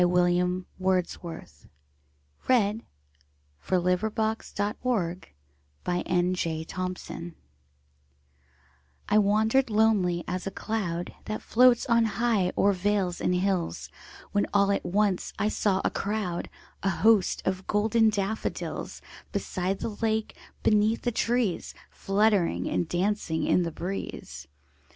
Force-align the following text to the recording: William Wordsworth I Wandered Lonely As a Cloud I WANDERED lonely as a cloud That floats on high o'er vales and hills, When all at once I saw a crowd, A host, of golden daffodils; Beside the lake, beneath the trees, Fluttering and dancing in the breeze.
William 0.03 0.65
Wordsworth 0.79 1.67
I 2.49 2.81
Wandered 2.81 2.83
Lonely 3.69 4.23
As 4.27 4.47
a 4.49 4.73
Cloud 4.73 5.27
I 9.07 9.17
WANDERED 9.19 9.69
lonely 9.69 10.23
as 10.27 10.47
a 10.47 10.49
cloud 10.49 11.13
That 11.25 11.43
floats 11.43 11.85
on 11.85 12.05
high 12.05 12.51
o'er 12.57 12.73
vales 12.73 13.21
and 13.21 13.35
hills, 13.35 13.91
When 14.31 14.47
all 14.51 14.71
at 14.71 14.83
once 14.83 15.33
I 15.37 15.49
saw 15.49 15.83
a 15.85 15.91
crowd, 15.91 16.49
A 16.81 16.89
host, 16.89 17.43
of 17.45 17.67
golden 17.67 18.09
daffodils; 18.09 19.03
Beside 19.31 19.81
the 19.81 19.89
lake, 20.01 20.35
beneath 20.63 21.03
the 21.03 21.11
trees, 21.11 21.75
Fluttering 21.91 22.67
and 22.67 22.89
dancing 22.89 23.43
in 23.43 23.61
the 23.61 23.71
breeze. 23.71 24.47